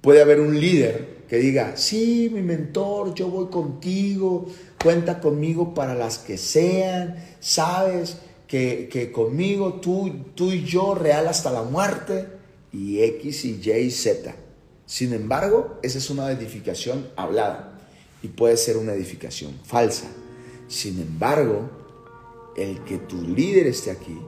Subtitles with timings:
[0.00, 4.46] Puede haber un líder que diga, sí, mi mentor, yo voy contigo,
[4.82, 8.16] cuenta conmigo para las que sean, sabes
[8.48, 12.26] que, conmigo tú, tú y yo real hasta la muerte
[12.72, 14.34] y X y Y y Z.
[14.86, 17.78] Sin embargo, esa es una edificación hablada
[18.22, 20.08] y puede ser una edificación falsa.
[20.66, 21.70] Sin embargo,
[22.56, 24.18] el que tu líder esté aquí,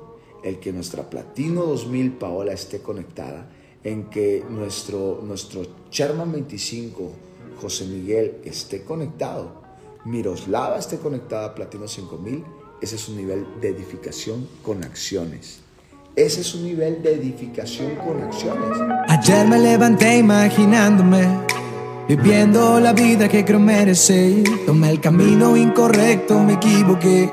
[0.44, 3.48] el que nuestra Platino 2000 Paola esté conectada,
[3.84, 7.12] en que nuestro, nuestro Sherman 25
[7.60, 9.62] José Miguel esté conectado,
[10.04, 12.44] Miroslava esté conectada a Platino 5000,
[12.80, 15.60] ese es un nivel de edificación con acciones.
[16.16, 18.78] Ese es un nivel de edificación con acciones.
[19.08, 21.26] Ayer me levanté imaginándome,
[22.08, 24.42] viviendo la vida que creo merecer.
[24.66, 27.32] Tomé el camino incorrecto, me equivoqué.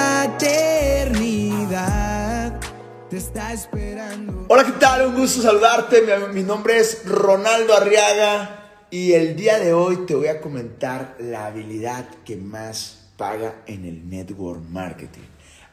[4.53, 5.07] Hola, ¿qué tal?
[5.07, 6.01] Un gusto saludarte.
[6.01, 11.15] Mi, mi, nombre es Ronaldo Arriaga y el día de hoy te voy a comentar
[11.21, 15.21] la habilidad que más paga en el network marketing.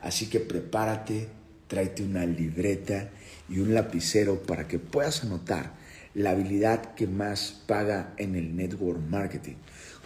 [0.00, 1.28] Así que prepárate,
[1.66, 3.10] tráete una libreta
[3.48, 5.72] y un lapicero para que puedas anotar
[6.14, 9.56] la habilidad que más paga en el network marketing.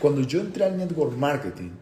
[0.00, 1.72] Cuando yo entré al network marketing,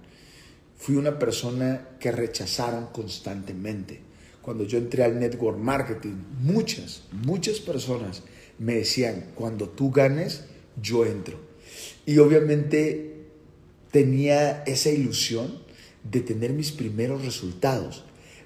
[0.76, 4.09] fui una persona que rechazaron constantemente
[4.42, 8.22] cuando yo entré al network marketing, muchas, muchas personas
[8.58, 10.44] me decían, cuando tú ganes,
[10.80, 11.38] yo entro.
[12.06, 13.26] Y obviamente
[13.90, 15.58] tenía esa ilusión
[16.04, 18.04] de tener mis primeros resultados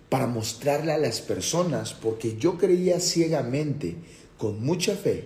[0.09, 3.97] para mostrarle a las personas, porque yo creía ciegamente,
[4.39, 5.25] con mucha fe,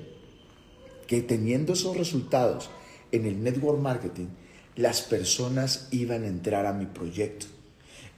[1.06, 2.70] que teniendo esos resultados
[3.12, 4.28] en el network marketing,
[4.76, 7.46] las personas iban a entrar a mi proyecto.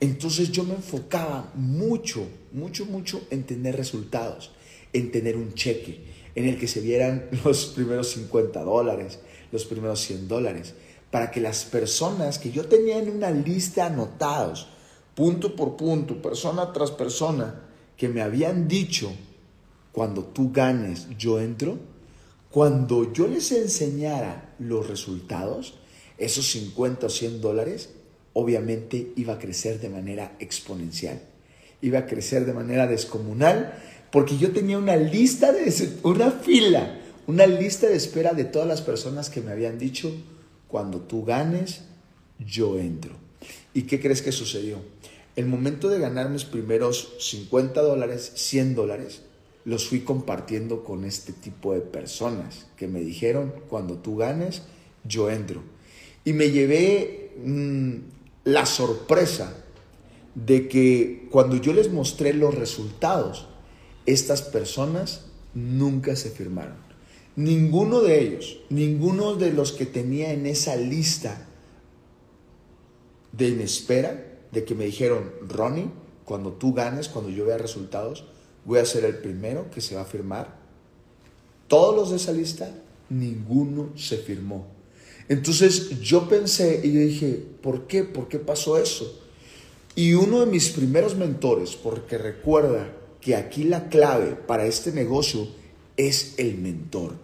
[0.01, 4.51] Entonces yo me enfocaba mucho, mucho, mucho en tener resultados,
[4.93, 6.03] en tener un cheque,
[6.33, 9.19] en el que se vieran los primeros 50 dólares,
[9.51, 10.73] los primeros 100 dólares,
[11.11, 14.69] para que las personas que yo tenía en una lista anotados,
[15.13, 17.61] punto por punto, persona tras persona,
[17.95, 19.11] que me habían dicho,
[19.91, 21.77] cuando tú ganes, yo entro,
[22.49, 25.75] cuando yo les enseñara los resultados,
[26.17, 27.89] esos 50 o 100 dólares,
[28.33, 31.21] obviamente iba a crecer de manera exponencial,
[31.81, 33.73] iba a crecer de manera descomunal,
[34.11, 38.81] porque yo tenía una lista de, una fila, una lista de espera de todas las
[38.81, 40.11] personas que me habían dicho,
[40.67, 41.81] cuando tú ganes,
[42.39, 43.15] yo entro.
[43.73, 44.77] ¿Y qué crees que sucedió?
[45.35, 49.21] El momento de ganar mis primeros 50 dólares, 100 dólares,
[49.63, 54.63] los fui compartiendo con este tipo de personas que me dijeron, cuando tú ganes,
[55.03, 55.61] yo entro.
[56.25, 57.95] Y me llevé mm,
[58.43, 59.53] la sorpresa
[60.35, 63.47] de que cuando yo les mostré los resultados,
[64.05, 66.77] estas personas nunca se firmaron.
[67.35, 71.47] Ninguno de ellos, ninguno de los que tenía en esa lista
[73.31, 75.89] de espera, de que me dijeron, Ronnie,
[76.25, 78.25] cuando tú ganes, cuando yo vea resultados,
[78.65, 80.59] voy a ser el primero que se va a firmar.
[81.67, 82.69] Todos los de esa lista,
[83.09, 84.67] ninguno se firmó.
[85.29, 88.03] Entonces yo pensé y dije, ¿por qué?
[88.03, 89.19] ¿Por qué pasó eso?
[89.95, 95.47] Y uno de mis primeros mentores, porque recuerda que aquí la clave para este negocio
[95.97, 97.15] es el mentor.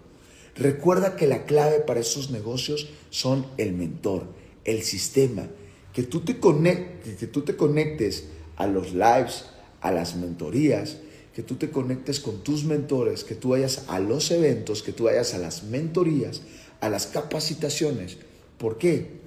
[0.56, 4.26] Recuerda que la clave para estos negocios son el mentor,
[4.66, 5.48] el sistema,
[5.94, 8.26] que tú te, conectes, que tú te conectes
[8.56, 9.46] a los lives,
[9.82, 10.98] a las mentorías,
[11.36, 15.06] que tú te conectes con tus mentores, que tú vayas a los eventos, que tú
[15.06, 16.42] vayas a las mentorías,
[16.82, 18.18] a las capacitaciones.
[18.58, 19.18] ¿Por qué?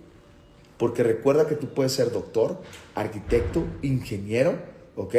[0.78, 2.60] Porque recuerda que tú puedes ser doctor,
[2.94, 4.58] arquitecto, ingeniero,
[4.96, 5.14] ¿ok?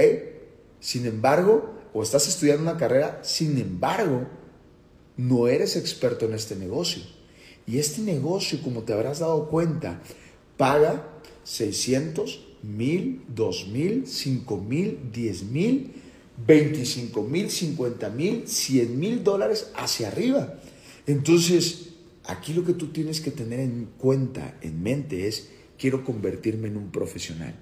[0.80, 4.28] Sin embargo, o estás estudiando una carrera, sin embargo,
[5.18, 7.04] no eres experto en este negocio.
[7.68, 10.01] Y este negocio, como te habrás dado cuenta,
[10.57, 11.07] paga
[11.44, 15.94] 600, 1000, 2000, 5000, 10000,
[16.45, 20.56] 25 mil, 50 mil, 100 mil dólares hacia arriba.
[21.06, 21.89] Entonces,
[22.26, 26.78] Aquí lo que tú tienes que tener en cuenta, en mente, es quiero convertirme en
[26.78, 27.56] un profesional.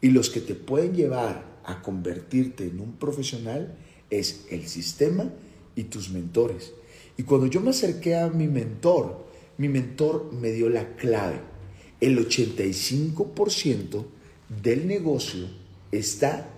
[0.00, 3.76] Y los que te pueden llevar a convertirte en un profesional
[4.08, 5.30] es el sistema
[5.76, 6.72] y tus mentores.
[7.16, 9.28] Y cuando yo me acerqué a mi mentor,
[9.60, 11.38] Mi mentor me dio la clave.
[12.00, 14.06] El 85%
[14.62, 15.48] del negocio
[15.92, 16.48] está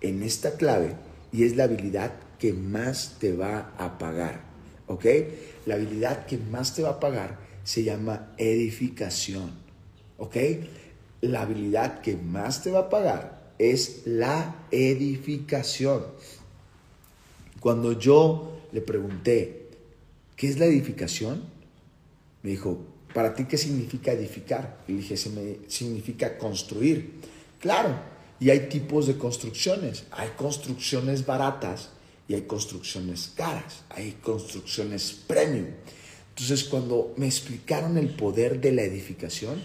[0.00, 0.96] en esta clave
[1.32, 4.49] y es la habilidad que más te va a pagar.
[4.90, 5.06] ¿Ok?
[5.66, 9.52] La habilidad que más te va a pagar se llama edificación.
[10.18, 10.36] ¿Ok?
[11.20, 16.06] La habilidad que más te va a pagar es la edificación.
[17.60, 19.68] Cuando yo le pregunté,
[20.34, 21.44] ¿qué es la edificación?
[22.42, 22.78] Me dijo,
[23.14, 24.78] ¿para ti qué significa edificar?
[24.88, 27.20] Y dije, significa construir.
[27.60, 27.94] Claro,
[28.40, 30.02] y hay tipos de construcciones.
[30.10, 31.90] Hay construcciones baratas
[32.30, 33.82] y hay construcciones caras.
[33.88, 35.66] Hay construcciones premium.
[36.28, 39.60] Entonces, cuando me explicaron el poder de la edificación,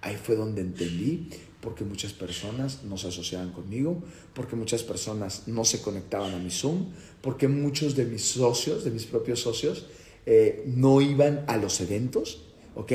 [0.00, 1.30] ahí fue donde entendí
[1.60, 4.02] porque muchas personas no se asociaban conmigo,
[4.34, 6.86] porque muchas personas no se conectaban a mi Zoom,
[7.20, 9.86] porque muchos de mis socios, de mis propios socios,
[10.26, 12.42] eh, no iban a los eventos,
[12.74, 12.92] ¿ok?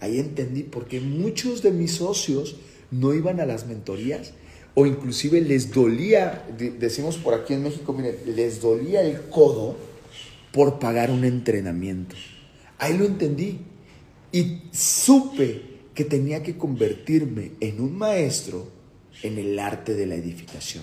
[0.00, 2.56] Ahí entendí por qué muchos de mis socios
[2.90, 4.32] no iban a las mentorías
[4.74, 6.44] o inclusive les dolía,
[6.78, 9.76] decimos por aquí en México, miren, les dolía el codo
[10.52, 12.16] por pagar un entrenamiento.
[12.78, 13.58] Ahí lo entendí
[14.32, 15.62] y supe
[15.94, 18.68] que tenía que convertirme en un maestro
[19.22, 20.82] en el arte de la edificación.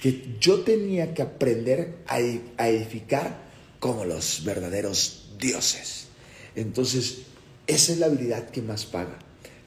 [0.00, 3.48] Que yo tenía que aprender a edificar
[3.80, 6.06] como los verdaderos dioses.
[6.54, 7.22] Entonces,
[7.66, 9.18] esa es la habilidad que más paga,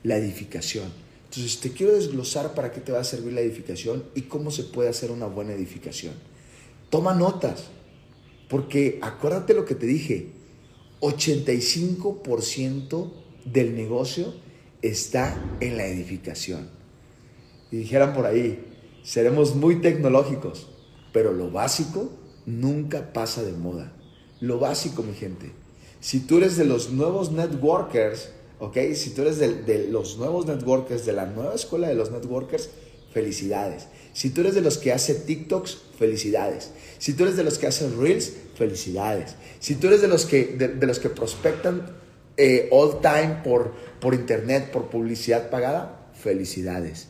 [0.03, 0.91] la edificación.
[1.31, 4.63] Entonces, te quiero desglosar para qué te va a servir la edificación y cómo se
[4.63, 6.13] puede hacer una buena edificación.
[6.89, 7.67] Toma notas,
[8.49, 10.27] porque acuérdate lo que te dije,
[10.99, 13.13] 85%
[13.45, 14.33] del negocio
[14.81, 16.67] está en la edificación.
[17.71, 18.65] Y dijeran por ahí,
[19.01, 20.67] seremos muy tecnológicos,
[21.13, 22.09] pero lo básico
[22.45, 23.93] nunca pasa de moda.
[24.41, 25.53] Lo básico, mi gente.
[26.01, 28.77] Si tú eres de los nuevos networkers, ¿ok?
[28.93, 32.69] Si tú eres de, los nuevos networkers, de la nueva escuela de los networkers,
[33.11, 33.87] felicidades.
[34.13, 36.71] Si tú eres de los que hace TikToks, felicidades.
[36.99, 39.35] Si tú eres de los que hacen Reels, felicidades.
[39.59, 41.87] Si tú eres de los que, de los que prospectan
[42.37, 47.07] eh, all time por, por internet, por publicidad pagada, felicidades.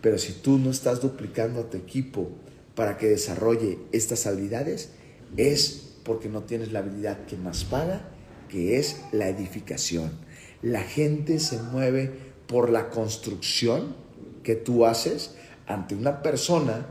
[0.00, 2.28] Pero si tú no estás duplicando a tu equipo
[2.74, 4.90] para que desarrolle estas habilidades,
[5.36, 8.08] es porque no tienes la habilidad que más paga,
[8.48, 10.26] que es la edificación.
[10.62, 12.10] La gente se mueve
[12.46, 13.94] por la construcción
[14.42, 15.34] que tú haces
[15.66, 16.86] ante una persona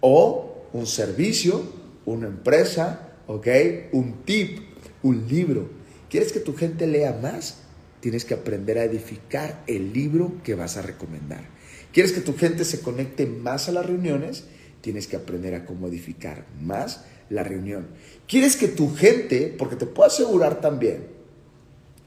[0.00, 1.62] o un servicio,
[2.04, 3.02] una empresa.
[3.28, 4.60] Un tip,
[5.02, 5.68] un libro.
[6.08, 7.62] ¿Quieres que tu gente lea más?
[7.98, 11.44] Tienes que aprender a edificar el libro que vas a recomendar.
[11.92, 14.44] ¿Quieres que tu gente se conecte más a las reuniones?
[14.80, 17.88] Tienes que aprender a cómo edificar más la reunión.
[18.28, 21.08] ¿Quieres que tu gente, porque te puedo asegurar también,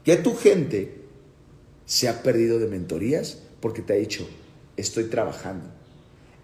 [0.04, 0.99] que tu gente
[1.90, 4.24] se ha perdido de mentorías porque te ha dicho,
[4.76, 5.68] estoy trabajando,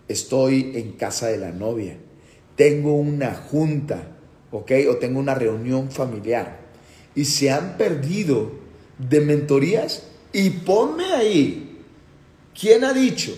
[0.09, 1.99] estoy en casa de la novia,
[2.57, 4.09] tengo una junta,
[4.51, 4.73] ¿ok?
[4.91, 6.59] O tengo una reunión familiar
[7.15, 8.51] y se han perdido
[8.99, 10.09] de mentorías.
[10.33, 11.79] Y ponme ahí,
[12.61, 13.33] ¿quién ha dicho?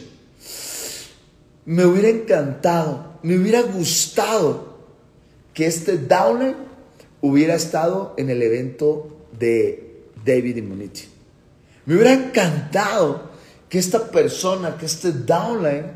[1.67, 4.79] Me hubiera encantado, me hubiera gustado
[5.53, 6.57] que este Downer
[7.21, 11.08] hubiera estado en el evento de David Immunity.
[11.89, 13.31] Me hubiera encantado
[13.71, 15.87] que esta persona, que este downline,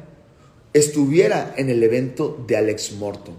[0.72, 3.34] estuviera en el evento de Alex Morton.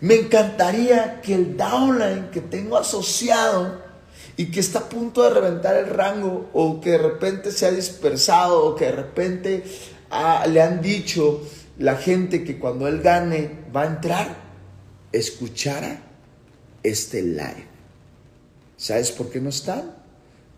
[0.00, 3.82] Me encantaría que el downline que tengo asociado
[4.38, 7.72] y que está a punto de reventar el rango o que de repente se ha
[7.72, 9.64] dispersado o que de repente
[10.08, 14.34] ah, le han dicho la gente que cuando él gane va a entrar,
[15.12, 16.00] escuchara
[16.82, 17.66] este live.
[18.78, 19.97] ¿Sabes por qué no están?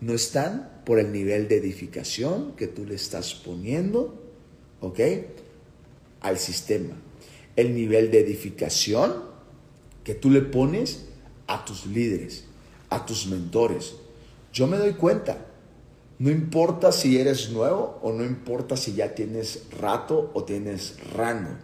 [0.00, 4.22] No están por el nivel de edificación que tú le estás poniendo,
[4.80, 5.00] ¿ok?
[6.20, 6.96] Al sistema.
[7.56, 9.24] El nivel de edificación
[10.04, 11.06] que tú le pones
[11.46, 12.44] a tus líderes
[12.90, 13.94] a tus mentores.
[14.52, 15.46] Yo me doy cuenta,
[16.18, 21.56] no importa si eres nuevo o no importa si ya tienes rato o tienes rango.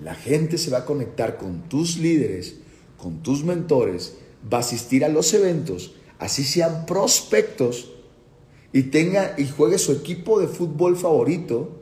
[0.00, 2.56] La gente se va a conectar con tus líderes,
[2.98, 4.16] con tus mentores,
[4.52, 7.90] va a asistir a los eventos, así sean prospectos
[8.72, 11.80] y tenga y juegue su equipo de fútbol favorito,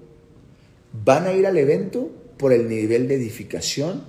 [1.04, 4.04] van a ir al evento por el nivel de edificación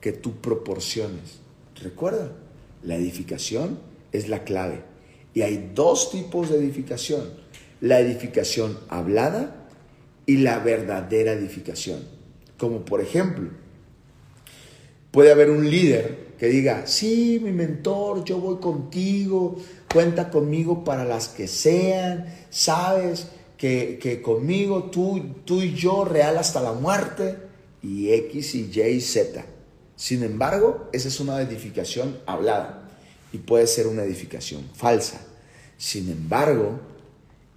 [0.00, 1.40] que tú proporciones.
[1.80, 2.32] Recuerda,
[2.82, 3.78] la edificación
[4.10, 4.82] es la clave.
[5.34, 7.22] Y hay dos tipos de edificación.
[7.80, 9.66] La edificación hablada
[10.26, 12.00] y la verdadera edificación.
[12.56, 13.50] Como por ejemplo,
[15.10, 19.56] puede haber un líder que diga, sí, mi mentor, yo voy contigo,
[19.90, 26.36] cuenta conmigo para las que sean, sabes que, que conmigo tú, tú y yo real
[26.36, 27.38] hasta la muerte
[27.82, 29.42] y X y Y y Z.
[29.96, 32.90] Sin embargo, esa es una edificación hablada
[33.32, 35.26] y puede ser una edificación falsa.
[35.78, 36.78] Sin embargo,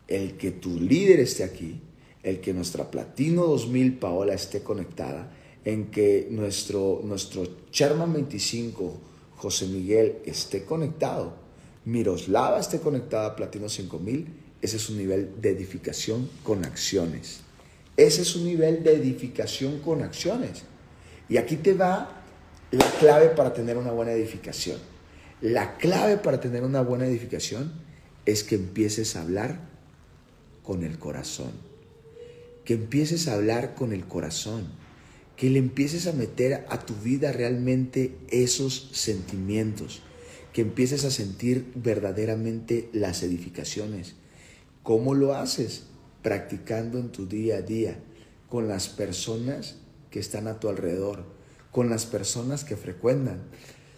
[0.08, 1.82] el que tu líder esté aquí,
[2.24, 5.30] el que nuestra Platino 2000 Paola esté conectada,
[5.68, 9.02] en que nuestro, nuestro Sherman 25
[9.36, 11.34] José Miguel esté conectado,
[11.84, 14.28] Miroslava esté conectada a Platino 5000,
[14.62, 17.42] ese es un nivel de edificación con acciones.
[17.98, 20.64] Ese es un nivel de edificación con acciones.
[21.28, 22.24] Y aquí te va
[22.72, 24.78] la clave para tener una buena edificación.
[25.42, 27.74] La clave para tener una buena edificación
[28.26, 29.60] es que empieces a hablar
[30.64, 31.52] con el corazón.
[32.64, 34.87] Que empieces a hablar con el corazón.
[35.38, 40.02] Que le empieces a meter a tu vida realmente esos sentimientos.
[40.52, 44.16] Que empieces a sentir verdaderamente las edificaciones.
[44.84, 45.84] ¿Cómo lo haces?
[46.22, 48.00] Practicando en tu día a día
[48.50, 49.76] con las personas
[50.10, 51.26] que están a tu alrededor,
[51.72, 53.44] con las personas que frecuentan,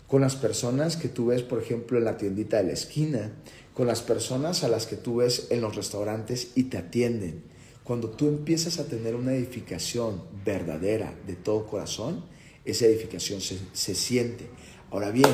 [0.07, 3.31] con las personas que tú ves, por ejemplo, en la tiendita de la esquina,
[3.73, 7.43] con las personas a las que tú ves en los restaurantes y te atienden.
[7.89, 12.23] Cuando tú empiezas a tener una edificación verdadera de todo corazón,
[12.63, 14.45] esa edificación se, se siente.
[14.91, 15.31] Ahora bien,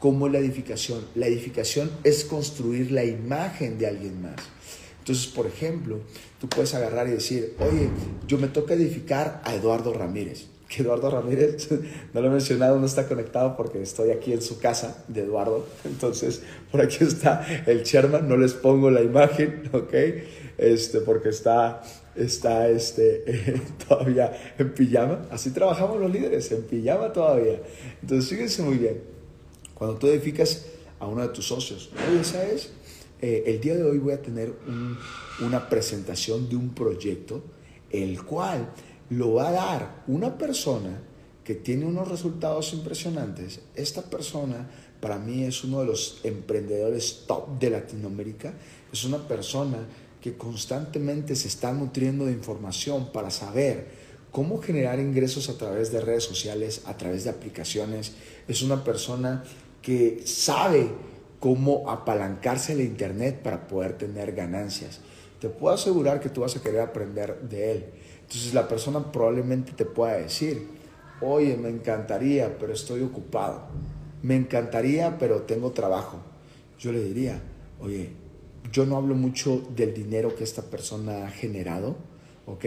[0.00, 1.06] ¿cómo es la edificación?
[1.14, 4.34] La edificación es construir la imagen de alguien más.
[4.98, 6.00] Entonces, por ejemplo,
[6.40, 7.88] tú puedes agarrar y decir, oye,
[8.26, 10.46] yo me toca edificar a Eduardo Ramírez
[10.80, 11.68] Eduardo Ramírez,
[12.14, 15.66] no lo he mencionado, no está conectado porque estoy aquí en su casa de Eduardo.
[15.84, 19.94] Entonces, por aquí está el Sherman, no les pongo la imagen, ¿ok?
[20.58, 21.82] Este, porque está,
[22.14, 25.26] está este, todavía en pijama.
[25.30, 27.60] Así trabajamos los líderes, en pijama todavía.
[28.00, 29.02] Entonces, fíjense muy bien,
[29.74, 30.66] cuando tú edificas
[30.98, 32.70] a uno de tus socios, oye, ¿sabes?
[33.20, 34.52] Eh, el día de hoy voy a tener
[35.40, 37.42] una presentación de un proyecto,
[37.90, 38.68] el cual
[39.12, 41.02] lo va a dar una persona
[41.44, 43.60] que tiene unos resultados impresionantes.
[43.74, 48.54] Esta persona para mí es uno de los emprendedores top de Latinoamérica.
[48.92, 49.78] Es una persona
[50.20, 53.88] que constantemente se está nutriendo de información para saber
[54.30, 58.12] cómo generar ingresos a través de redes sociales, a través de aplicaciones.
[58.48, 59.42] Es una persona
[59.82, 60.88] que sabe
[61.40, 65.00] cómo apalancarse el Internet para poder tener ganancias.
[65.40, 67.84] Te puedo asegurar que tú vas a querer aprender de él.
[68.32, 70.66] Entonces la persona probablemente te pueda decir,
[71.20, 73.64] oye, me encantaría, pero estoy ocupado.
[74.22, 76.18] Me encantaría, pero tengo trabajo.
[76.78, 77.42] Yo le diría,
[77.78, 78.08] oye,
[78.72, 81.96] yo no hablo mucho del dinero que esta persona ha generado,
[82.46, 82.64] ¿ok?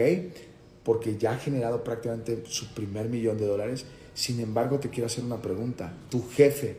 [0.84, 3.86] Porque ya ha generado prácticamente su primer millón de dólares.
[4.14, 5.92] Sin embargo, te quiero hacer una pregunta.
[6.10, 6.76] ¿Tu jefe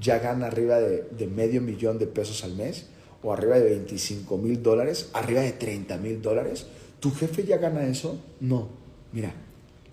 [0.00, 2.86] ya gana arriba de, medio millón de pesos al mes?
[3.22, 5.10] ¿O arriba de 25 mil dólares?
[5.12, 6.66] ¿Arriba de 30 mil dólares?
[7.06, 8.18] ¿Tu jefe ya gana eso?
[8.40, 8.68] No.
[9.12, 9.32] Mira,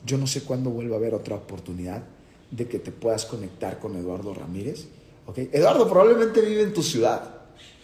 [0.04, 2.02] yo no sé cuándo vuelva a haber otra oportunidad
[2.50, 4.88] de que te puedas conectar con Eduardo Ramírez.
[5.28, 5.48] ¿okay?
[5.54, 7.42] Eduardo probablemente vive en tu ciudad,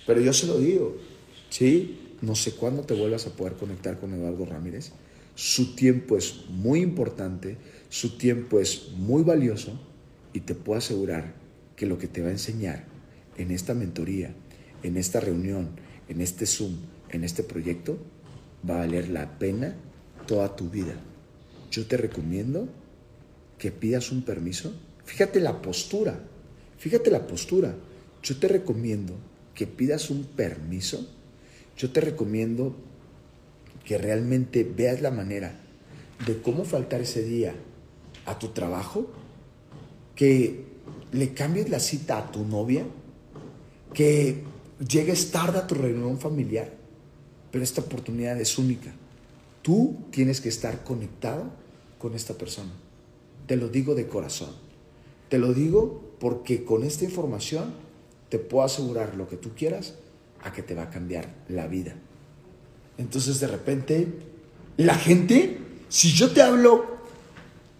[0.07, 0.97] pero yo se lo digo,
[1.51, 2.15] ¿sí?
[2.23, 4.93] No sé cuándo te vuelvas a poder conectar con Eduardo Ramírez.
[5.35, 7.55] Su tiempo es muy importante,
[7.87, 9.79] su tiempo es muy valioso
[10.33, 11.35] y te puedo asegurar
[11.75, 12.85] que lo que te va a enseñar
[13.37, 14.33] en esta mentoría,
[14.81, 15.69] en esta reunión,
[16.07, 16.77] en este Zoom,
[17.11, 17.99] en este proyecto,
[18.67, 19.75] va a valer la pena
[20.25, 20.93] toda tu vida.
[21.71, 22.67] Yo te recomiendo
[23.57, 24.73] que pidas un permiso.
[25.05, 26.19] Fíjate la postura,
[26.77, 27.75] fíjate la postura.
[28.23, 29.13] Yo te recomiendo
[29.53, 31.07] que pidas un permiso.
[31.77, 32.75] Yo te recomiendo
[33.85, 35.53] que realmente veas la manera
[36.25, 37.55] de cómo faltar ese día
[38.25, 39.07] a tu trabajo,
[40.15, 40.65] que
[41.11, 42.85] le cambies la cita a tu novia,
[43.93, 44.43] que
[44.87, 46.71] llegues tarde a tu reunión familiar,
[47.51, 48.91] pero esta oportunidad es única.
[49.61, 51.45] Tú tienes que estar conectado
[51.97, 52.71] con esta persona.
[53.47, 54.49] Te lo digo de corazón.
[55.29, 57.73] Te lo digo porque con esta información
[58.29, 59.95] te puedo asegurar lo que tú quieras
[60.41, 61.95] a que te va a cambiar la vida.
[62.97, 64.07] Entonces de repente,
[64.77, 65.57] la gente,
[65.89, 66.85] si yo te hablo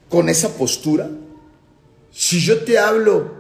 [0.10, 1.10] con esa postura,
[2.12, 3.40] si yo te hablo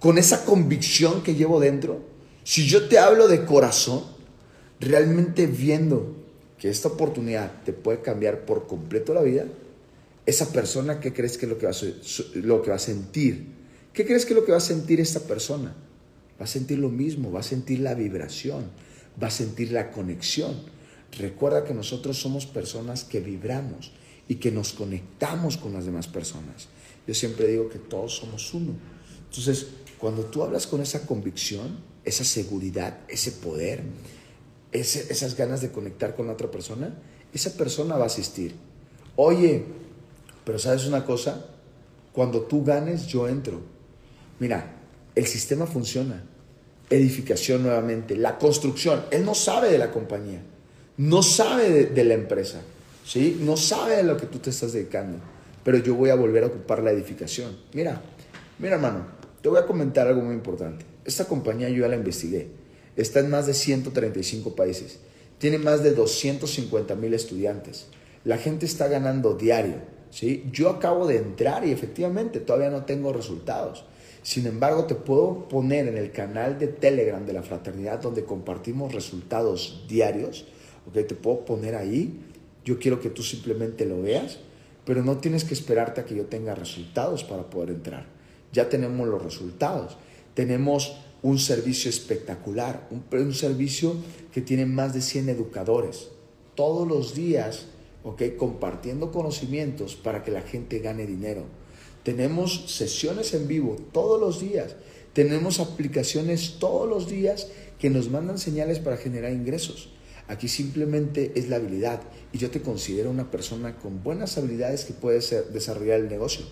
[0.00, 2.00] con esa convicción que llevo dentro,
[2.44, 4.15] si yo te hablo de corazón,
[4.80, 6.14] realmente viendo
[6.58, 9.46] que esta oportunidad te puede cambiar por completo la vida,
[10.24, 13.46] esa persona, ¿qué crees que es lo que va a, lo que va a sentir?
[13.92, 15.74] ¿Qué crees que es lo que va a sentir esta persona?
[16.40, 18.64] Va a sentir lo mismo, va a sentir la vibración,
[19.22, 20.54] va a sentir la conexión.
[21.18, 23.92] Recuerda que nosotros somos personas que vibramos
[24.28, 26.68] y que nos conectamos con las demás personas.
[27.06, 28.74] Yo siempre digo que todos somos uno.
[29.30, 29.68] Entonces,
[29.98, 33.82] cuando tú hablas con esa convicción, esa seguridad, ese poder,
[34.80, 36.94] esas ganas de conectar con otra persona,
[37.32, 38.54] esa persona va a asistir.
[39.16, 39.64] Oye,
[40.44, 41.46] pero ¿sabes una cosa?
[42.12, 43.60] Cuando tú ganes, yo entro.
[44.38, 44.76] Mira,
[45.14, 46.22] el sistema funciona.
[46.88, 49.04] Edificación nuevamente, la construcción.
[49.10, 50.40] Él no sabe de la compañía,
[50.98, 52.60] no sabe de, la empresa,
[53.04, 53.38] ¿sí?
[53.40, 55.18] no sabe de lo que tú te estás dedicando.
[55.64, 57.56] Pero yo voy a volver a ocupar la edificación.
[57.72, 58.00] Mira,
[58.58, 59.06] mira hermano,
[59.42, 60.84] te voy a comentar algo muy importante.
[61.04, 62.48] Esta compañía yo ya la investigué.
[62.96, 64.98] Está en más de 135 países.
[65.38, 67.86] Tiene más de 250 mil estudiantes.
[68.24, 69.76] La gente está ganando diario.
[70.10, 70.44] ¿sí?
[70.50, 73.84] Yo acabo de entrar y efectivamente todavía no tengo resultados.
[74.22, 78.92] Sin embargo, te puedo poner en el canal de Telegram de la fraternidad donde compartimos
[78.92, 80.46] resultados diarios.
[80.88, 81.04] ¿okay?
[81.04, 82.18] Te puedo poner ahí.
[82.64, 84.38] Yo quiero que tú simplemente lo veas,
[84.84, 88.06] pero no tienes que esperarte a que yo tenga resultados para poder entrar.
[88.52, 89.96] Ya tenemos los resultados.
[90.34, 93.96] Tenemos un servicio espectacular, un, servicio
[94.32, 96.08] que tiene más de 100 educadores
[96.54, 97.66] todos los días,
[98.04, 98.22] ¿ok?
[98.36, 101.44] Compartiendo conocimientos para que la gente gane dinero.
[102.02, 104.76] Tenemos sesiones en vivo todos los días.
[105.12, 109.90] Tenemos aplicaciones todos los días que nos mandan señales para generar ingresos.
[110.28, 112.00] Aquí simplemente es la habilidad
[112.32, 116.44] y yo te considero una persona con buenas habilidades que puedes desarrollar el negocio.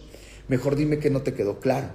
[0.48, 1.88] Mejor dime que no te quedó claro.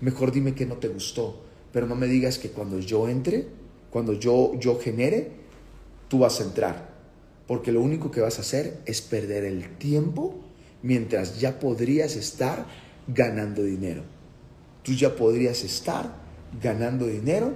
[0.00, 3.48] Mejor dime que no te gustó pero no me digas que cuando yo entre,
[3.90, 5.32] cuando yo, yo genere,
[6.06, 6.94] tú vas a entrar.
[7.48, 10.36] Porque lo único que vas a hacer es perder el tiempo
[10.82, 12.66] mientras ya podrías estar
[13.08, 14.04] ganando dinero.
[14.84, 16.14] Tú ya podrías estar
[16.62, 17.54] ganando dinero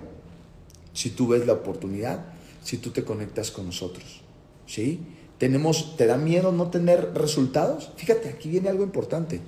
[0.93, 2.25] si tú ves la oportunidad,
[2.65, 4.23] si tú te conectas con nosotros.
[4.67, 4.99] ¿Sí?
[5.39, 7.93] Tenemos, ¿Te da miedo no tener resultados?
[7.95, 9.41] Fíjate, aquí viene algo importante.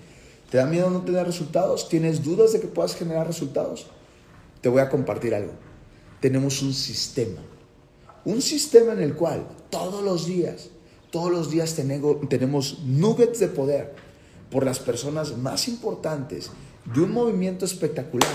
[0.49, 1.89] ¿Te da miedo no tener resultados?
[1.89, 3.89] ¿Tienes dudas de que puedas generar resultados?
[4.61, 5.53] Te voy a compartir algo.
[6.21, 7.41] Tenemos un sistema.
[8.25, 10.69] Un sistema en el cual todos los días,
[11.11, 13.95] todos los días tenemos nuggets de poder
[14.51, 16.51] por las personas más importantes
[16.93, 18.31] de un movimiento espectacular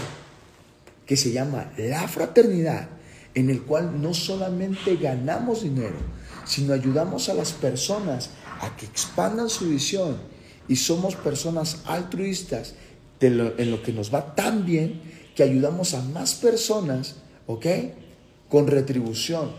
[1.05, 2.89] que se llama la fraternidad,
[3.35, 5.97] en el cual no solamente ganamos dinero,
[6.45, 10.17] sino ayudamos a las personas a que expandan su visión
[10.67, 12.73] y somos personas altruistas
[13.19, 15.01] en lo que nos va tan bien
[15.35, 17.65] que ayudamos a más personas, ¿ok?
[18.49, 19.51] Con retribución,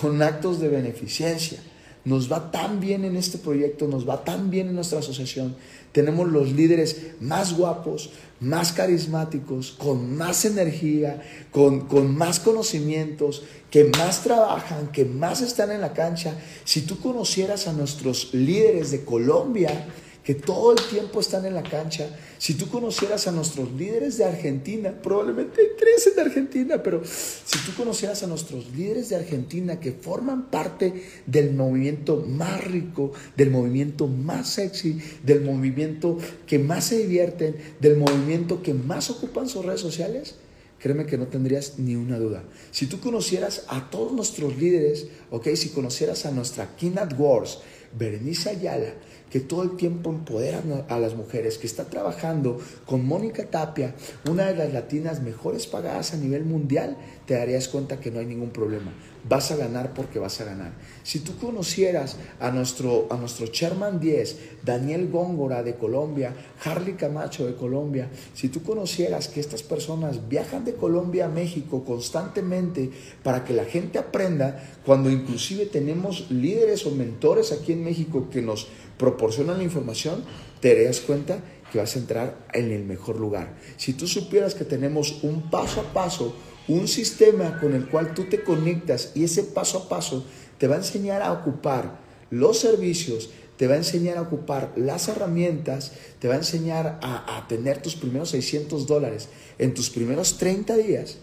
[0.00, 1.60] con actos de beneficencia.
[2.04, 5.54] Nos va tan bien en este proyecto, nos va tan bien en nuestra asociación.
[5.92, 13.84] Tenemos los líderes más guapos, más carismáticos, con más energía, con, con más conocimientos, que
[13.84, 16.34] más trabajan, que más están en la cancha.
[16.64, 19.86] Si tú conocieras a nuestros líderes de Colombia,
[20.28, 22.06] que todo el tiempo están en la cancha.
[22.36, 27.58] Si tú conocieras a nuestros líderes de Argentina, probablemente hay tres en Argentina, pero si
[27.64, 33.50] tú conocieras a nuestros líderes de Argentina que forman parte del movimiento más rico, del
[33.50, 39.64] movimiento más sexy, del movimiento que más se divierten, del movimiento que más ocupan sus
[39.64, 40.34] redes sociales,
[40.78, 42.44] créeme que no tendrías ni una duda.
[42.70, 47.60] Si tú conocieras a todos nuestros líderes, ok, si conocieras a nuestra Kinat Wars,
[47.98, 48.92] Berenice Ayala,
[49.30, 53.94] que todo el tiempo empodera a las mujeres, que está trabajando con Mónica Tapia,
[54.28, 58.26] una de las latinas mejores pagadas a nivel mundial, te darías cuenta que no hay
[58.26, 58.92] ningún problema.
[59.28, 60.72] Vas a ganar porque vas a ganar.
[61.02, 66.32] Si tú conocieras a nuestro, a nuestro Chairman 10, Daniel Góngora de Colombia,
[66.64, 71.84] Harley Camacho de Colombia, si tú conocieras que estas personas viajan de Colombia a México
[71.84, 72.90] constantemente
[73.22, 78.40] para que la gente aprenda, cuando inclusive tenemos líderes o mentores aquí en México que
[78.40, 80.24] nos proporcionan la información,
[80.60, 81.40] te darías cuenta
[81.72, 83.56] que vas a entrar en el mejor lugar.
[83.76, 86.34] Si tú supieras que tenemos un paso a paso,
[86.66, 90.24] un sistema con el cual tú te conectas y ese paso a paso
[90.58, 95.08] te va a enseñar a ocupar los servicios, te va a enseñar a ocupar las
[95.08, 100.38] herramientas, te va a enseñar a, a tener tus primeros 600 dólares en tus primeros
[100.38, 101.18] 30 días,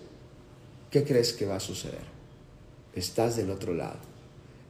[0.91, 2.15] ¿qué crees que va a suceder?
[2.93, 3.99] Estás del otro lado.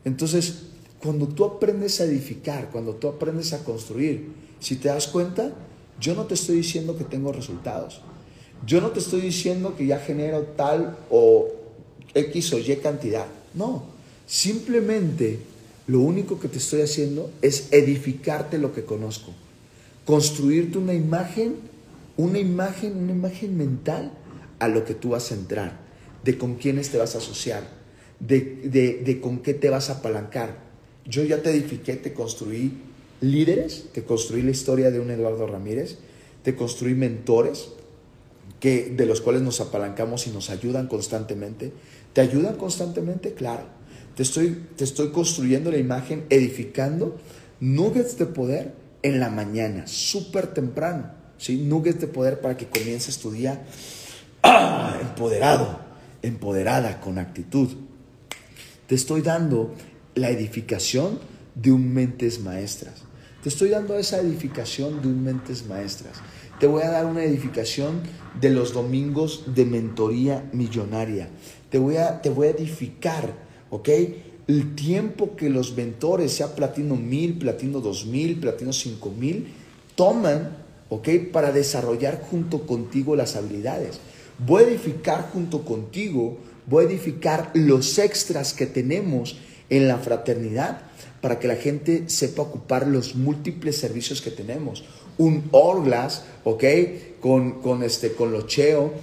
[0.04, 0.64] Entonces,
[1.06, 4.26] cuando tú aprendes a edificar, cuando tú aprendes a construir,
[4.60, 5.54] si te das cuenta,
[6.02, 8.02] yo no te estoy diciendo que tengo resultados.
[8.66, 11.50] Yo no te estoy diciendo que ya genero tal o
[12.16, 13.28] X o Y cantidad.
[13.54, 13.84] No,
[14.26, 15.38] simplemente
[15.86, 19.32] lo único que te estoy haciendo es edificarte lo que conozco.
[20.06, 21.58] Construirte una imagen,
[22.18, 24.12] una imagen, una imagen mental
[24.58, 25.78] a lo que tú vas a entrar,
[26.24, 27.70] de con quiénes te vas a asociar,
[28.20, 30.65] de, de con qué te vas a apalancar.
[31.06, 32.74] Yo ya te edifiqué, te construí
[33.22, 35.98] líderes, te construí la historia de un Eduardo Ramírez,
[36.44, 37.70] te construí mentores
[38.60, 41.72] que, de los cuales nos apalancamos y nos ayudan constantemente.
[42.14, 43.34] ¿Te ayudan constantemente?
[43.34, 43.64] Claro.
[44.16, 47.18] Te estoy, te estoy construyendo la imagen, edificando
[47.60, 51.12] nuggets de poder en la mañana, súper temprano.
[51.38, 51.58] ¿sí?
[51.58, 53.66] Nuggets de poder para que comiences tu día
[54.44, 54.98] ¡ah!
[55.02, 55.80] empoderado,
[56.22, 57.70] empoderada, con actitud.
[58.88, 59.74] Te estoy dando
[60.16, 61.20] la edificación
[61.54, 63.04] de un mentes maestras.
[63.44, 66.14] Te estoy dando esa edificación de un mentes maestras.
[66.60, 68.02] Te voy a dar una edificación
[68.40, 71.30] de los domingos de mentoría millonaria.
[71.70, 73.34] Te voy a, te voy a edificar,
[73.70, 73.90] ¿ok?
[74.48, 79.48] El tiempo que los mentores, sea platino 1000, platino 2000, platino 5000,
[79.96, 80.58] toman,
[80.90, 81.10] ¿ok?
[81.32, 84.00] Para desarrollar junto contigo las habilidades.
[84.40, 89.38] Voy a edificar junto contigo, voy a edificar los extras que tenemos
[89.70, 90.82] en la fraternidad
[91.22, 94.84] para que la gente sepa ocupar los múltiples servicios que tenemos.
[95.18, 96.64] Un All Glass, ¿ok?
[97.20, 98.94] Con, con, este, con Locheo,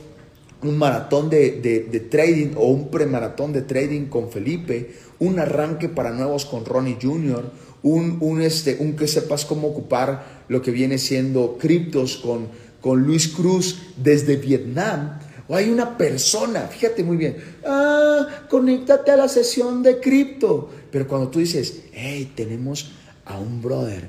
[0.62, 6.12] un maratón de, de, trading o un premaratón de trading con Felipe, un arranque para
[6.12, 7.50] nuevos con Ronnie Jr.,
[7.82, 12.46] un, un, este, un que sepas cómo ocupar lo que viene siendo criptos con,
[12.80, 15.18] con Luis Cruz desde Vietnam.
[15.52, 17.36] O hay una persona, fíjate muy bien,
[17.66, 20.70] ah, conéctate a la sesión de cripto.
[20.90, 22.92] Pero cuando tú dices, hey, tenemos
[23.26, 24.08] a un brother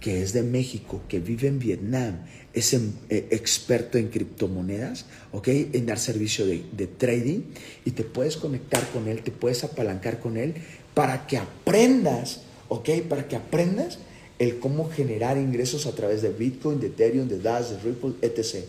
[0.00, 5.46] que es de México, que vive en Vietnam, es em, eh, experto en criptomonedas, ¿ok?
[5.74, 7.42] En dar servicio de, de, trading
[7.84, 10.54] y te puedes conectar con él, te puedes apalancar con él
[10.94, 12.90] para que aprendas, ¿ok?
[13.08, 14.00] Para que aprendas
[14.40, 18.64] el cómo generar ingresos a través de Bitcoin, de Ethereum, de Dash, de Ripple, etc.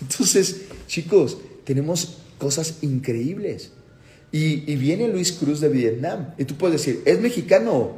[0.00, 3.72] Entonces, chicos, tenemos cosas increíbles.
[4.32, 6.34] Y, viene Luis Cruz de Vietnam.
[6.38, 7.92] Y tú puedes decir, ¿es mexicano?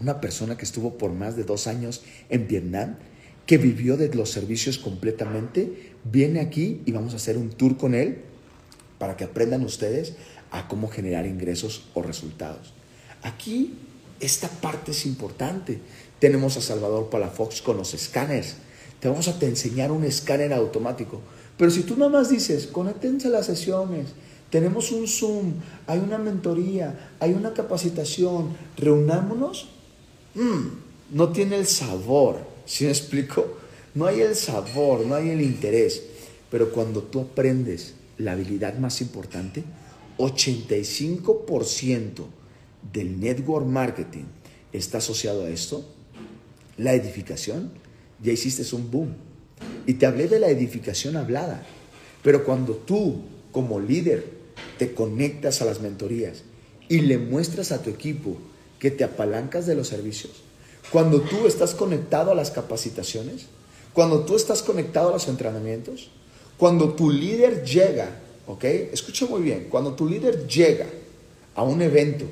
[0.00, 2.96] Una persona que estuvo por más de dos años en Vietnam,
[3.46, 7.94] que vivió de los servicios completamente, viene aquí y vamos a hacer un tour con
[7.94, 8.18] él
[8.98, 10.14] para que aprendan ustedes
[10.50, 12.72] a cómo generar ingresos o resultados.
[13.22, 13.74] Aquí
[14.20, 15.80] esta parte es importante.
[16.20, 18.56] Tenemos a Salvador Palafox con los escáneres.
[19.04, 21.20] Te vamos a te enseñar un escáner automático.
[21.58, 24.14] Pero si tú nada más dices, conéctense a las sesiones,
[24.48, 29.68] tenemos un Zoom, hay una mentoría, hay una capacitación, reunámonos,
[30.34, 30.68] mm,
[31.10, 33.58] no tiene el sabor, ¿sí me explico?
[33.94, 36.02] No hay el sabor, no hay el interés.
[36.50, 39.64] Pero cuando tú aprendes la habilidad más importante,
[40.16, 42.24] 85%
[42.90, 44.24] del network marketing
[44.72, 45.84] está asociado a esto,
[46.78, 47.83] la edificación,
[48.22, 49.14] ya hiciste un boom.
[49.86, 51.64] Y te hablé de la edificación hablada.
[52.22, 53.22] Pero cuando tú,
[53.52, 54.24] como líder,
[54.78, 56.42] te conectas a las mentorías
[56.88, 58.36] y le muestras a tu equipo
[58.78, 60.32] que te apalancas de los servicios,
[60.90, 63.46] cuando tú estás conectado a las capacitaciones,
[63.92, 66.10] cuando tú estás conectado a los entrenamientos,
[66.56, 68.64] cuando tu líder llega, ¿ok?
[68.64, 70.86] Escucha muy bien, cuando tu líder llega
[71.54, 72.26] a un evento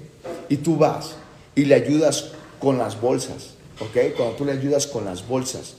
[0.49, 1.13] y tú vas
[1.55, 4.15] y le ayudas con las bolsas, ¿ok?
[4.17, 5.75] Cuando tú le ayudas con las bolsas,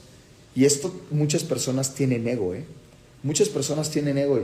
[0.56, 2.64] y esto muchas personas tienen ego, ¿eh?
[3.24, 4.40] Muchas personas tienen ego.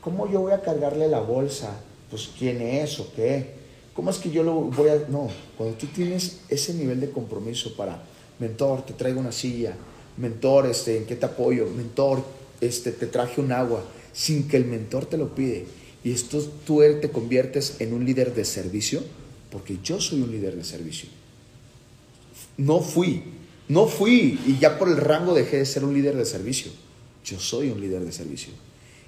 [0.00, 1.80] ¿Cómo yo voy a cargarle la bolsa?
[2.10, 3.54] Pues quién es o qué.
[3.94, 4.96] ¿Cómo es que yo lo voy a...?
[5.08, 8.02] No, cuando tú tienes ese nivel de compromiso para,
[8.38, 9.74] mentor, te traigo una silla,
[10.16, 11.66] mentor, este, ¿en qué te apoyo?
[11.66, 12.22] Mentor,
[12.60, 15.66] este, te traje un agua, sin que el mentor te lo pide.
[16.02, 19.00] Y esto tú te conviertes en un líder de servicio,
[19.50, 21.08] porque yo soy un líder de servicio.
[22.56, 23.22] No fui,
[23.68, 26.70] no fui y ya por el rango dejé de ser un líder de servicio.
[27.24, 28.52] Yo soy un líder de servicio.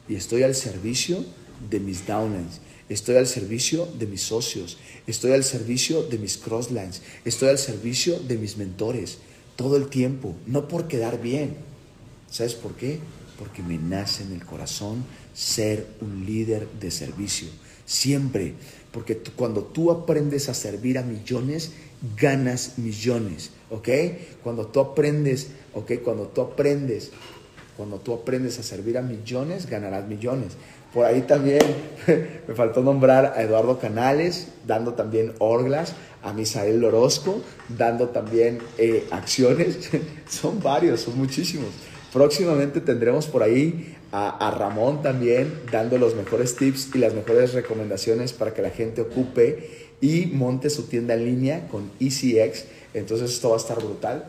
[0.09, 1.25] Y estoy al servicio
[1.71, 2.61] de mis downlines.
[2.89, 4.79] Estoy al servicio de mis socios.
[5.07, 7.03] Estoy al servicio de mis crosslines.
[7.25, 9.19] Estoy al servicio de mis mentores.
[9.57, 10.35] Todo el tiempo.
[10.47, 11.57] No por quedar bien.
[12.31, 13.01] ¿Sabes por qué?
[13.39, 15.05] Porque me nace en el corazón
[15.35, 17.49] ser un líder de servicio.
[17.85, 18.55] Siempre.
[18.93, 21.73] Porque cuando tú aprendes a servir a millones,
[22.17, 23.51] ganas millones.
[23.71, 23.89] ¿ok?
[24.43, 25.93] Cuando tú aprendes, ¿ok?
[26.05, 27.11] Cuando tú aprendes,
[27.77, 30.53] cuando tú aprendes a servir a millones, ganarás millones.
[30.93, 31.61] Por ahí también
[32.49, 39.07] me faltó nombrar a Eduardo Canales, dando también Orglas, a Misael Orozco, dando también eh,
[39.11, 39.91] acciones.
[40.29, 41.69] son varios, son muchísimos.
[42.13, 47.53] Próximamente tendremos por ahí a, a, Ramón también, dando los mejores tips y las mejores
[47.53, 52.65] recomendaciones para que la gente ocupe y monte su tienda en línea con ECX
[52.97, 54.25] entonces esto va a estar brutal.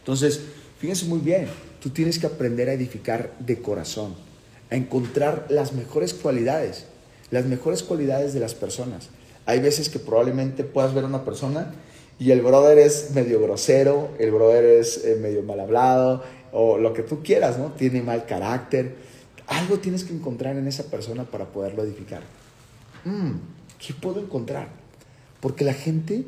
[0.00, 0.40] Entonces,
[0.78, 1.46] fíjense muy bien,
[1.80, 4.14] tú tienes que aprender a edificar de corazón,
[4.70, 6.86] a encontrar las mejores cualidades,
[7.30, 9.10] las mejores cualidades de las personas.
[9.46, 11.72] Hay veces que probablemente puedas ver a una persona
[12.18, 16.92] y el brother es medio grosero, el brother es eh, medio mal hablado o lo
[16.94, 17.72] que tú quieras, ¿no?
[17.72, 18.96] Tiene mal carácter.
[19.46, 22.22] Algo tienes que encontrar en esa persona para poderlo edificar.
[23.04, 23.32] Mm,
[23.78, 24.83] ¿Qué puedo encontrar?
[25.44, 26.24] Porque la gente,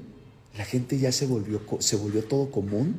[0.58, 2.96] la gente ya se volvió, se volvió todo común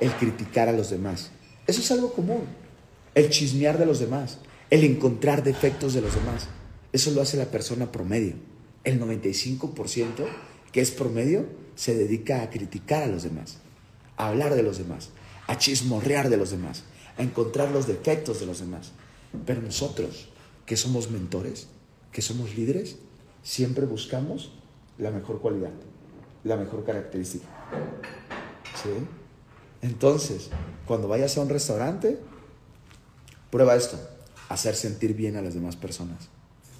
[0.00, 1.30] el criticar a los demás.
[1.68, 2.42] Eso es algo común.
[3.14, 6.48] El chismear de los demás, el encontrar defectos de los demás.
[6.92, 8.34] Eso lo hace la persona promedio.
[8.82, 10.26] El 95%
[10.72, 13.58] que es promedio se dedica a criticar a los demás,
[14.16, 15.10] a hablar de los demás,
[15.46, 16.82] a chismorrear de los demás,
[17.16, 18.90] a encontrar los defectos de los demás.
[19.46, 20.30] Pero nosotros,
[20.66, 21.68] que somos mentores,
[22.10, 22.96] que somos líderes,
[23.44, 24.50] siempre buscamos
[25.00, 25.72] la mejor cualidad,
[26.44, 27.46] la mejor característica.
[28.82, 28.90] ¿Sí?
[29.82, 30.50] Entonces,
[30.86, 32.18] cuando vayas a un restaurante,
[33.50, 33.98] prueba esto,
[34.48, 36.28] hacer sentir bien a las demás personas.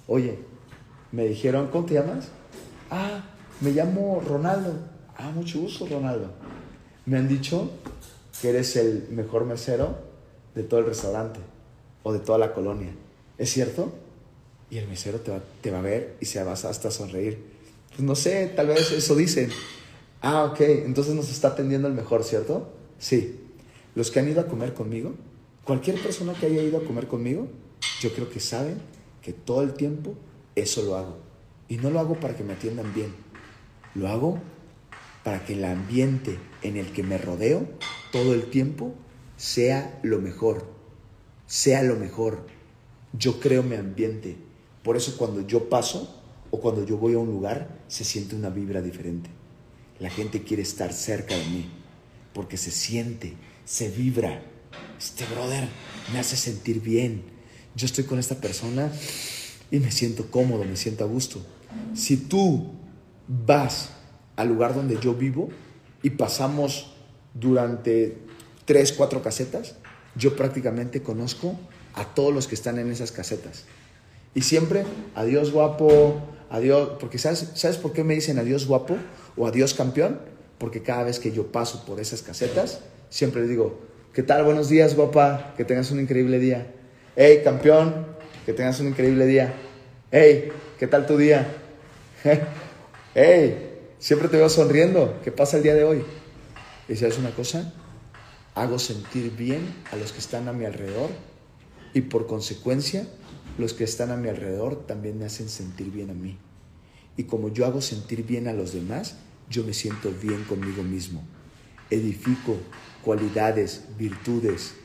[0.07, 0.39] Oye,
[1.11, 2.27] me dijeron, ¿cómo te llamas?
[2.89, 3.23] Ah,
[3.59, 4.73] me llamo Ronaldo.
[5.17, 6.31] Ah, mucho gusto, Ronaldo.
[7.05, 7.71] Me han dicho
[8.41, 9.97] que eres el mejor mesero
[10.55, 11.39] de todo el restaurante
[12.03, 12.93] o de toda la colonia.
[13.37, 13.91] ¿Es cierto?
[14.69, 17.50] Y el mesero te va, a ver y se va hasta sonreír.
[17.91, 19.49] Pues no sé, tal vez eso dicen.
[20.21, 22.71] Ah, ok, entonces nos está atendiendo el mejor, ¿cierto?
[22.99, 23.39] Sí.
[23.95, 25.13] Los que han ido a comer conmigo,
[25.63, 27.47] cualquier persona que haya ido a comer conmigo,
[28.01, 28.77] yo creo que saben
[29.21, 30.15] que todo el tiempo
[30.55, 31.17] eso lo hago.
[31.67, 33.13] Y no lo hago para que me atiendan bien.
[33.95, 34.39] Lo hago
[35.23, 37.67] para que el ambiente en el que me rodeo
[38.11, 38.93] todo el tiempo
[39.37, 40.65] sea lo mejor.
[41.47, 42.45] Sea lo mejor.
[43.13, 44.37] Yo creo mi ambiente.
[44.83, 46.20] Por eso cuando yo paso
[46.51, 49.29] o cuando yo voy a un lugar, se siente una vibra diferente.
[49.99, 51.69] La gente quiere estar cerca de mí
[52.33, 53.33] porque se siente,
[53.65, 54.43] se vibra.
[54.99, 55.67] Este brother
[56.13, 57.23] me hace sentir bien.
[57.75, 58.91] Yo estoy con esta persona
[59.69, 61.41] y me siento cómodo, me siento a gusto.
[61.93, 62.71] Si tú
[63.27, 63.91] vas
[64.35, 65.49] al lugar donde yo vivo
[66.03, 66.93] y pasamos
[67.33, 68.17] durante
[68.65, 69.75] tres, cuatro casetas,
[70.15, 71.57] yo prácticamente conozco
[71.93, 73.63] a todos los que están en esas casetas.
[74.33, 74.85] Y siempre,
[75.15, 78.97] adiós guapo, adiós, porque ¿sabes, ¿sabes por qué me dicen adiós guapo
[79.37, 80.19] o adiós campeón?
[80.57, 83.79] Porque cada vez que yo paso por esas casetas, siempre les digo,
[84.13, 84.43] ¿qué tal?
[84.43, 86.67] Buenos días guapa, que tengas un increíble día.
[87.15, 88.05] Hey campeón,
[88.45, 89.53] que tengas un increíble día.
[90.11, 91.47] Hey, ¿qué tal tu día?
[93.15, 95.19] hey, siempre te veo sonriendo.
[95.23, 96.03] ¿Qué pasa el día de hoy?
[96.89, 97.73] Y sabes una cosa,
[98.55, 101.09] hago sentir bien a los que están a mi alrededor
[101.93, 103.07] y por consecuencia
[103.57, 106.37] los que están a mi alrededor también me hacen sentir bien a mí.
[107.17, 109.17] Y como yo hago sentir bien a los demás,
[109.49, 111.23] yo me siento bien conmigo mismo.
[111.89, 112.57] Edifico
[113.03, 114.75] cualidades, virtudes,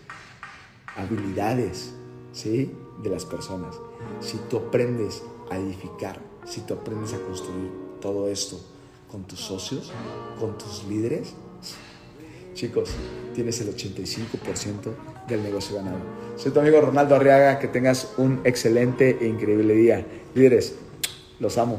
[0.96, 1.92] habilidades,
[2.32, 2.72] ¿sí?
[3.02, 3.76] De las personas.
[4.20, 8.60] Si tú aprendes a edificar, si tú aprendes a construir todo esto
[9.10, 9.92] con tus socios,
[10.40, 11.34] con tus líderes,
[12.54, 12.90] chicos,
[13.34, 15.98] tienes el 85% del negocio ganado.
[16.36, 20.04] Soy tu amigo Ronaldo Arriaga, que tengas un excelente e increíble día.
[20.34, 20.76] Líderes,
[21.40, 21.78] los amo.